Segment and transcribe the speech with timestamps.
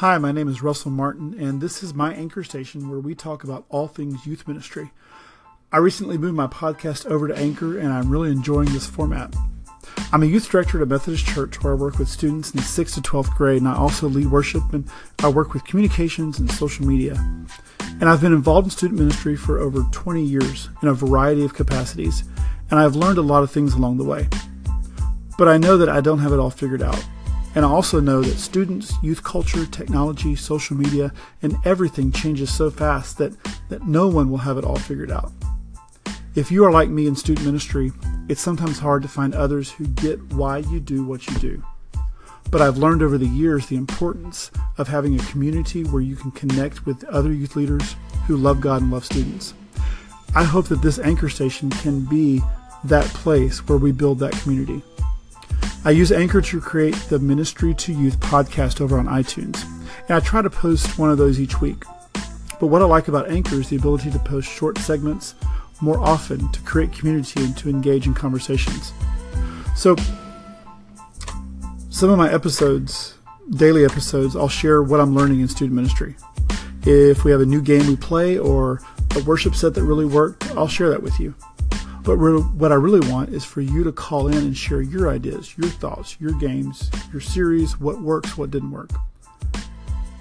[0.00, 3.44] Hi, my name is Russell Martin, and this is my anchor station where we talk
[3.44, 4.90] about all things youth ministry.
[5.72, 9.34] I recently moved my podcast over to Anchor, and I'm really enjoying this format.
[10.12, 12.96] I'm a youth director at a Methodist church where I work with students in 6th
[12.96, 14.86] to 12th grade, and I also lead worship and
[15.20, 17.14] I work with communications and social media.
[17.98, 21.54] And I've been involved in student ministry for over 20 years in a variety of
[21.54, 22.22] capacities,
[22.70, 24.28] and I've learned a lot of things along the way.
[25.38, 27.02] But I know that I don't have it all figured out.
[27.56, 31.10] And I also know that students, youth culture, technology, social media,
[31.40, 33.32] and everything changes so fast that,
[33.70, 35.32] that no one will have it all figured out.
[36.34, 37.92] If you are like me in student ministry,
[38.28, 41.64] it's sometimes hard to find others who get why you do what you do.
[42.50, 46.32] But I've learned over the years the importance of having a community where you can
[46.32, 49.54] connect with other youth leaders who love God and love students.
[50.34, 52.42] I hope that this anchor station can be
[52.84, 54.82] that place where we build that community.
[55.86, 59.62] I use Anchor to create the Ministry to Youth podcast over on iTunes,
[60.08, 61.84] and I try to post one of those each week.
[62.58, 65.36] But what I like about Anchor is the ability to post short segments
[65.80, 68.92] more often to create community and to engage in conversations.
[69.76, 69.94] So,
[71.88, 73.14] some of my episodes,
[73.50, 76.16] daily episodes, I'll share what I'm learning in student ministry.
[76.82, 78.82] If we have a new game we play or
[79.14, 81.36] a worship set that really worked, I'll share that with you.
[82.06, 85.10] But re- what I really want is for you to call in and share your
[85.10, 88.90] ideas, your thoughts, your games, your series, what works, what didn't work.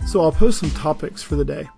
[0.08, 1.70] So I'll post some topics for the day.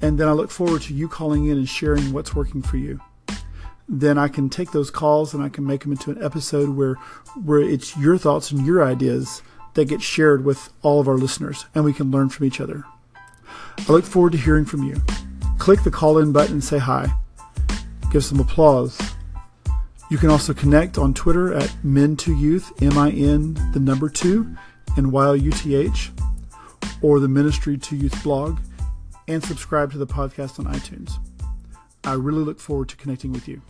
[0.00, 3.02] And then I look forward to you calling in and sharing what's working for you.
[3.86, 6.94] Then I can take those calls and I can make them into an episode where
[7.44, 9.42] where it's your thoughts and your ideas
[9.74, 12.82] that get shared with all of our listeners and we can learn from each other.
[13.78, 15.02] I look forward to hearing from you.
[15.58, 17.12] Click the call in button and say hi.
[18.10, 18.98] Give some applause
[20.10, 24.54] you can also connect on Twitter at Min2Youth, M I N, the number two,
[24.96, 26.10] and Y O U T H,
[27.02, 28.58] or the Ministry to Youth blog,
[29.26, 31.12] and subscribe to the podcast on iTunes.
[32.04, 33.60] I really look forward to connecting with you.